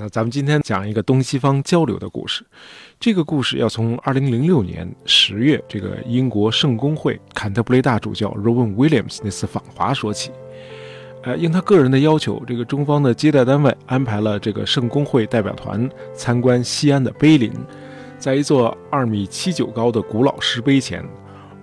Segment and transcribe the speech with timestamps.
[0.00, 2.42] 那咱们今天讲一个东西方交流的故事。
[2.98, 10.30] 这个故事要从2006年十月，这个英国圣公会坎特布雷大主教 Rowan Williams 那次访华说起。
[11.22, 17.52] 呃，应他个人的要求，这个中方的接待单位安排了这个圣公会代表团参观西安的碑林，
[18.18, 21.04] 在一座二米七九高的古老石碑前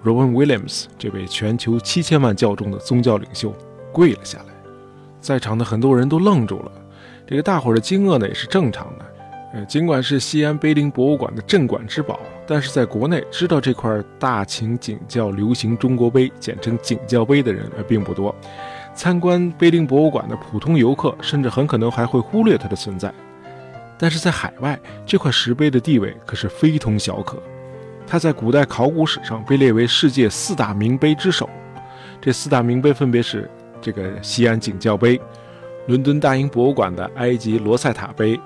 [0.06, 3.52] ，Rowan Williams 这位全球七千万教众的宗教领袖
[3.92, 4.54] 跪了下来，
[5.20, 6.72] 在场的很多人都愣住了。
[7.28, 9.06] 这个大伙儿的惊愕呢也是正常的。
[9.54, 18.34] 呃，尽管是西安碑林博物馆的镇馆之宝，但是在国内知道这块大秦景教流行中国碑，简称景教碑的人呃并不多。
[18.96, 23.14] 参观碑林博物馆的普通游客，甚至很可能还会忽略它的存在。
[23.98, 27.42] 但是在海外，这块石碑的地位可是非同小可。
[28.06, 31.50] 它在古代考古史上被列为世界四大名碑之首。
[32.22, 33.50] 这四大名碑分别是
[33.82, 35.20] 这个西安景教碑、
[35.88, 38.40] 伦敦大英博物馆的埃及罗塞塔碑、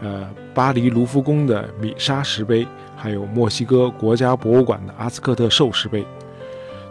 [0.00, 6.04] 呃巴黎卢浮宫的米沙石碑，还有墨西哥国家博物馆的阿兹克特兽石碑。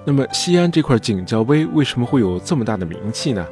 [0.03, 3.45] 那么，西安这块景教碑为什么会有这么大的名气呢？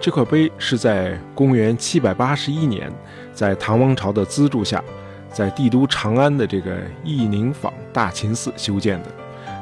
[0.00, 2.90] 这块碑是在公元781年，
[3.34, 4.82] 在唐王朝的资助下，
[5.30, 9.08] 在帝都长安的这个义宁坊大秦寺修建的。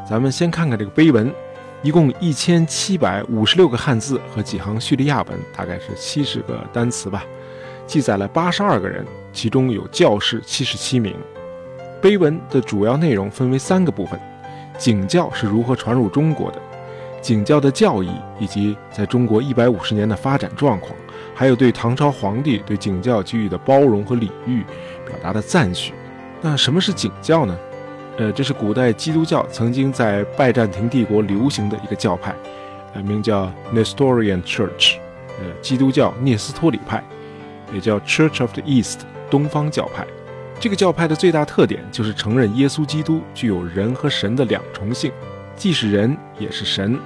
[0.09, 1.33] 咱们先看看这个碑文，
[1.83, 7.25] 一共一千七百五十六个汉字和几行叙利亚文，大概是七十个单词吧，
[7.87, 11.15] 记载了八十二个人，其中有教士七十七名。
[12.03, 14.21] 碑文的主要内容分为三个部分。
[14.79, 16.59] 景教是如何传入中国的？
[17.21, 20.95] 景教的教义以及在中国一百五十年的发展状况，
[21.35, 24.65] 还有对唐朝皇帝对景教给予的包容和礼遇
[25.07, 25.93] 表达的赞许。
[26.41, 27.55] 那什么是景教呢？
[28.21, 32.35] 呃，这是古代基督教曾经在拜占庭帝国流行的一个教派，
[32.93, 34.99] 呃，名叫 Nestorian Church，
[35.39, 37.03] 呃，基督教聂斯托里派，
[37.73, 38.99] 也叫 Church of the East，
[39.31, 40.07] 东方教派。
[40.61, 45.11] 这个教派的最大特点就是承认耶稣基督具有人和神的两重性，
[45.57, 47.01] 既是人也是神。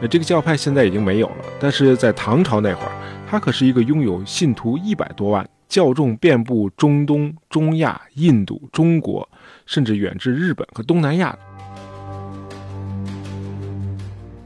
[0.00, 2.92] 那这个教派现在已经没有了，但是在唐朝那会儿，
[3.28, 9.28] 它可是一个拥有信徒一百多万、教众遍布中东、中亚、印度、中国，
[9.68, 11.38] 甚至远至日本和东南亚。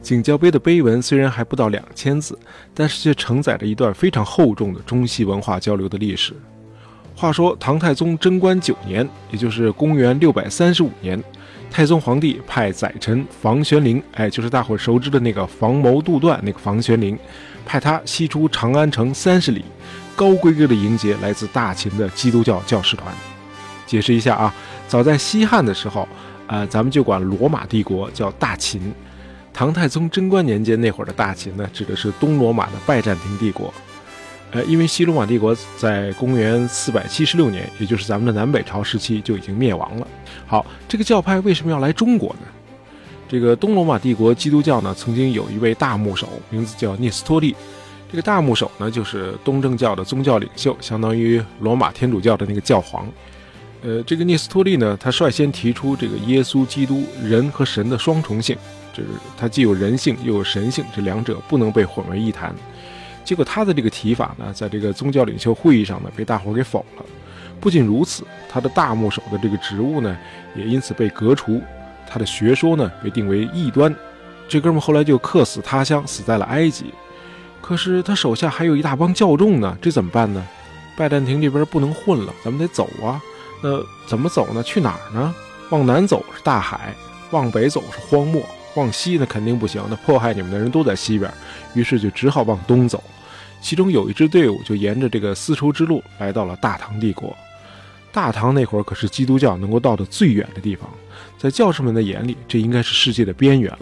[0.03, 2.37] 景教碑的碑文虽然还不到两千字，
[2.75, 6.35] 但是却承载着一段非常厚重的中西文化交流的历史。
[7.15, 11.23] 话说唐太宗贞观九年，也就是公元六百三十五年，
[11.71, 17.17] 太宗皇帝派宰臣房玄龄，哎，就是大伙熟知的那个房谋杜断那个房玄龄，
[17.65, 19.65] 派他西出长安城三十里，
[20.17, 23.15] 高规格的迎接来自大秦的基督教教士团。
[23.93, 24.55] 解释一下啊，
[24.89, 26.09] 早在西汉的时候，
[26.47, 28.81] 呃，咱们就管罗马帝国叫大秦。
[29.53, 33.71] 唐太宗贞观年间那会儿的大秦呢，指的是东罗马的拜占庭帝国。
[34.53, 40.07] 呃，因为西罗马帝国在公元四百七十六年，也就是咱们的南北朝时期就已经灭亡了。
[40.47, 42.47] 好，这个教派为什么要来中国呢？
[43.29, 47.55] 这个东罗马帝国基督教呢，曾经有一位大牧首，名字叫聂斯托利。
[48.11, 53.07] 这个大牧首呢，就是东正教的宗教领袖，相当于罗马天主教的那个教皇。
[53.83, 58.57] 呃，这个聂斯托利呢，他率先提出这个耶稣基督人和神的双重性，
[58.93, 62.55] 就是他既有人性又有神性，这两者不能被混为一谈。
[63.25, 67.05] 结果他的这个提法呢，在这个宗教领袖会议上呢，被大伙给否了。
[67.61, 70.17] 不仅如此，他的大牧首的这个职务呢，
[70.55, 71.61] 也因此被革除。
[72.09, 73.93] 他的学说呢，被定为异端。
[74.49, 76.87] 这哥们后来就客死他乡，死在了埃及。
[77.61, 80.47] 可是他手下还有一大帮教众呢，这怎么办呢？
[80.97, 83.21] 拜占庭这边不能混了，咱们得走啊。
[83.63, 84.63] 那怎么走呢？
[84.63, 85.35] 去哪儿呢？
[85.71, 86.95] 往南走是大海，
[87.31, 88.43] 往北走是荒漠。
[88.75, 91.31] 往西那肯定不行，那迫害你们的人都在西边，
[91.75, 93.05] 于是就只好往东走。
[93.61, 97.37] 其中有一支队伍就沿着这个丝绸之路来到了大唐帝国。
[98.11, 100.89] 大唐那会儿可是基督教能够到的最远的地方，
[101.39, 103.79] 在教士们的眼里，这应该是世界的边缘了。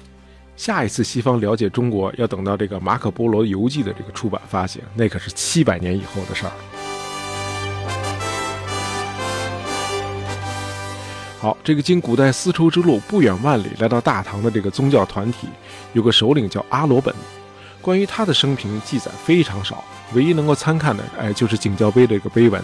[0.56, 6.79] 下一次西方了解中国，要等到这个马可波罗游记的这个出版发行，那可是七百年以后的事儿。
[11.40, 15.48] 好，这个经古代丝绸之路不远万里来到大唐的这个宗教团体，
[15.94, 17.14] 有个首领叫阿罗本。
[17.80, 19.82] 关于他的生平记载非常少，
[20.12, 22.62] 唯一能够参看的，哎，就是景教碑的一个碑文。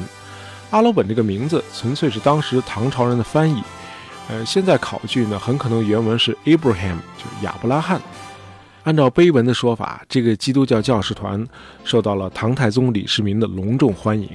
[0.68, 3.62] 阿罗本这个名字纯粹是当时唐朝人的翻译，
[4.28, 7.98] 呃，现在考据呢，很可能原文是 Abraham，就是亚伯拉罕。
[8.84, 11.42] 按照碑文的说法，这个基督教教士团
[11.82, 14.28] 受到了唐太宗李世民的隆重欢迎。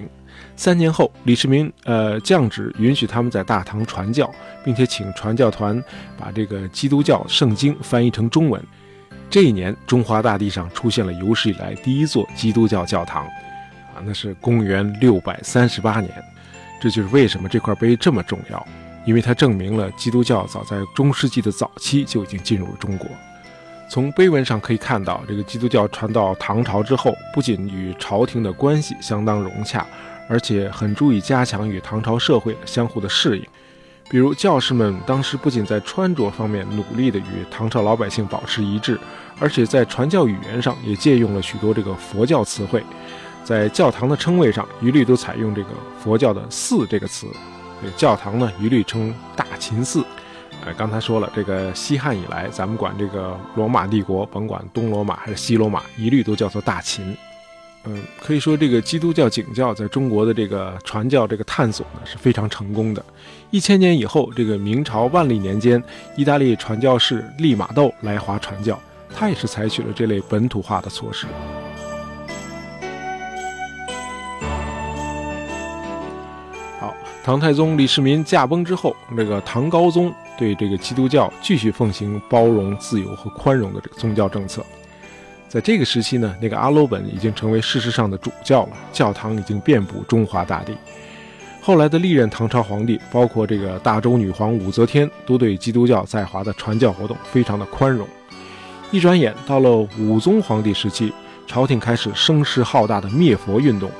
[0.55, 4.29] 三年后，李世民呃降旨允许他们在大唐传教，
[4.63, 5.83] 并且请传教团
[6.17, 8.61] 把这个基督教圣经翻译成中文。
[9.29, 13.25] 这一年，中华大地上出现了有史以来第一座基督教教堂。
[13.25, 16.11] 啊，那是公元六百三十八年。
[16.81, 18.67] 这就是为什么这块碑这么重要，
[19.05, 23.07] 因为它证明了基督教早在中世纪的早期就已经进入了中国。
[23.89, 29.85] 从碑文上可以看到，这个基督教传到唐朝之后，不仅与朝廷的关系相当融洽，
[30.31, 33.45] 而且很注意加强与唐朝社会相互的适应。
[34.09, 38.97] 比如教士们当时不仅在穿着方面努力的与唐朝老百姓保持一致，
[39.39, 42.81] 而且在传教语言上也借用了许多这个佛教词汇，
[43.43, 45.69] 在教堂的称谓上一律都采用这个
[46.01, 47.27] 佛教的“寺”这个词。
[47.81, 50.01] 这个教堂呢，一律称大秦寺。
[50.65, 57.17] 呃，刚才说了，这个西汉以来，咱们管这个罗马帝国，甭管东罗马还是西罗马，一律都叫做大秦。
[57.83, 63.03] 嗯，可以说这个基督教景教在中国的这个传教这个探索呢是非常成功的。
[63.49, 65.83] 一千年以后，这个明朝万历年间，
[66.15, 68.79] 意大利传教士利玛窦来华传教，
[69.15, 71.25] 他也是采取了这类本土化的措施。
[76.79, 76.93] 好，
[77.23, 84.63] 唐太宗李世民驾崩之后，这个唐高宗对这个基督教继续奉行包容、自由和宽容的这个宗教政策。
[85.51, 90.73] 在这个时期呢，那个阿罗本已经成为事实上的主教了，教堂已经遍布中华大地。
[91.61, 98.07] 后来的历任唐朝皇帝，包括这个大周女皇武则天，都对基督教在华的传教活动非常的宽容。
[98.91, 101.11] 一转眼到了武宗皇帝时期，
[101.45, 103.91] 朝廷开始声势浩大的灭佛运动。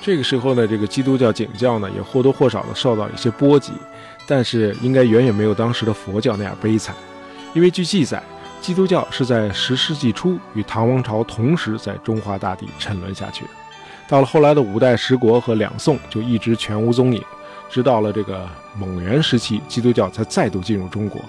[0.00, 3.72] 这个时候呢，这个基督教景教呢，也或多或少的受到一些波及，
[4.28, 6.94] 但是应该远远没有当时的佛教那样悲惨，
[7.52, 8.22] 因为据记载。
[8.60, 13.44] 基督教是在十世纪初与唐王朝同时在中华大地沉沦下去。
[14.06, 17.22] 到了后来的五代十国和两宋，就一直全无踪影。
[17.70, 21.22] 直到了这个蒙元时期，基督教才再度进入中国，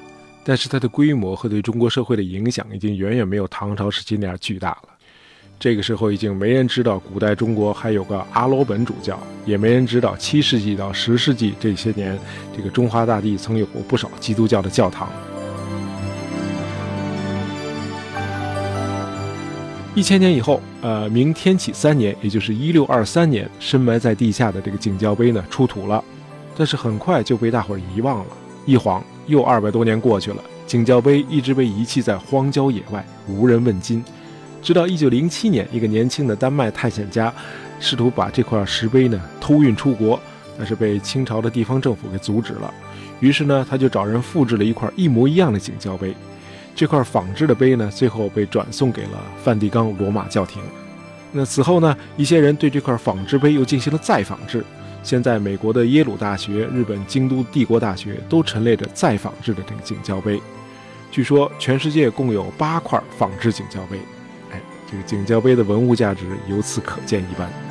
[0.44, 4.90] 但是它的规模和对中国社会的影响已经远远没有唐朝时期那样巨大了。
[5.60, 12.18] 这个时候已经没人知道古代中国还有个阿罗本主教，也没人知道七世纪到十世纪这些年，
[12.56, 15.12] 这个中华大地曾有过不少基督教的教堂。
[20.00, 26.02] 一千年以后，呃，明天启三年，也就是一六二三年，深埋在地下的这个景教碑呢出土了，
[26.56, 28.28] 但是很快就被大伙儿遗忘了。
[28.66, 34.02] 一晃又二百多年过去了，景教碑一直被遗弃在荒郊野外，无人问津。
[34.62, 37.34] 直到一九零七年，一个年轻的丹麦探险家
[37.82, 40.18] 试图把这块石碑呢偷运出国，
[40.58, 42.74] 但是被清朝的地方政府给阻止了。
[43.20, 46.16] 于是呢，他就找人复制了一块一模一样的景教碑。
[46.80, 50.62] 这块仿制的碑呢，最后被转送给了梵蒂冈罗马教廷。
[51.34, 54.64] 那此后呢，一些人对这块仿制碑又进行了再仿制。
[55.04, 60.42] 现在，美国的耶鲁大学、日本京都帝国大学都陈列着再仿制的这个景教碑。
[61.12, 64.00] 据说，全世界共有八块仿制景教碑。
[64.54, 67.69] 哎，这个景教碑的文物价值由此可见一斑。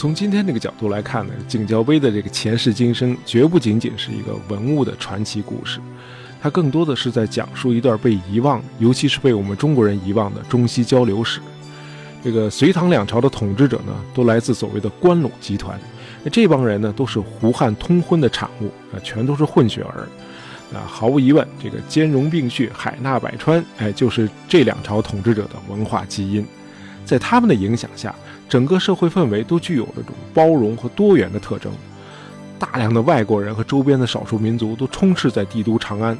[0.00, 5.78] 从今天这个角度来看呢，景教碑的这个前世今生绝不仅仅是一个文物的传奇故事，
[6.40, 11.38] 它更多的是在讲述一段被遗忘，尤其是被我们中国人遗忘的中西交流史。
[12.24, 15.78] 这个隋唐两朝的统治者呢，都来自所谓的关陇集团，
[16.24, 20.08] 那这帮人呢，都是胡汉通婚的产物啊，全都是混血儿。
[20.72, 26.42] 啊，毫无疑问，这个兼容并蓄、海纳百川，哎，就是这两朝统治者的文化基因。
[27.04, 28.14] 在他们的影响下。
[28.50, 31.72] 整个社会氛围都具有这种包容和多元的特征，
[32.58, 36.18] 大量的外国人和周边的少数民族都充斥在帝都长安，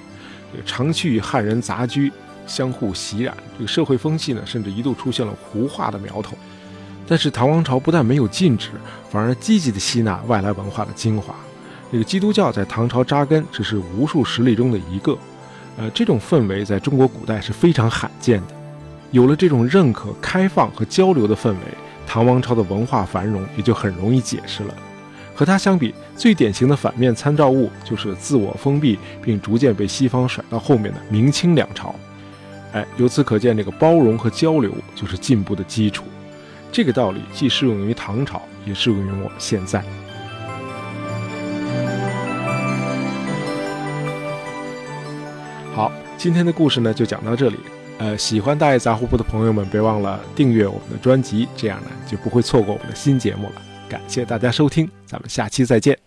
[0.53, 2.13] 这个长期与汉人杂居，
[2.47, 6.37] 相互袭染，这个社会风气呢，甚至一度出现了胡化的苗头。
[7.05, 8.71] 但是唐王朝不但没有禁止，
[9.11, 11.35] 反而积极的吸纳外来文化的精华。
[11.91, 15.19] 这个基督教在唐朝扎根，只是无数实例中的一个。
[15.77, 18.55] 呃，这种氛围在中国古代是非常罕见的。
[19.11, 21.57] 有了这种认可、开放和交流的氛围。
[22.13, 24.75] 唐王朝的文化繁荣也就很容易解释了。
[25.33, 31.95] 和它相比，最典型的反面参照物就是自我封闭并逐渐被西方甩到后面的明清两朝。
[32.73, 36.05] 哎，由此可见，这个包容和交流就是进步的基础。
[36.73, 39.81] 这个道理既适用于唐朝，也适用于我们现在。
[45.77, 47.57] 好，今天的故事呢，就讲到这里。
[48.01, 53.63] 呃，喜欢大爷杂货铺的朋友们，别忘了订阅我们的专辑，这样呢就不会错过我们的新节目了。
[53.91, 56.00] 感谢大家收听，咱们下期再见。